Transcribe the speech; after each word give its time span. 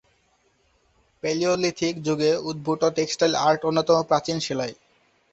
Palaeolithic 1.23 1.93
যুগে 2.07 2.31
উদ্ভূত 2.49 2.81
textile 2.97 3.33
art 3.41 3.61
অন্যতম 3.65 3.97
প্রাচীন 4.09 4.37
সেলাই। 4.39 4.73